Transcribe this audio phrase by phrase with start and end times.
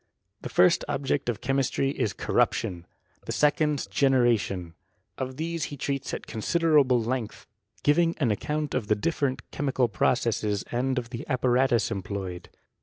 [0.41, 2.87] The first object of chemistry is corruption,
[3.27, 4.73] the se cond generation.
[5.19, 7.45] Of these be treats at considerable length,
[7.83, 12.49] giving an account of the different chemical processes, and of the apparatus employed.